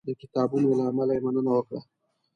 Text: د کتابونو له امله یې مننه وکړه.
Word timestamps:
د 0.07 0.09
کتابونو 0.21 0.67
له 0.77 0.83
امله 0.89 1.13
یې 1.15 1.23
مننه 1.25 1.51
وکړه. 1.53 1.79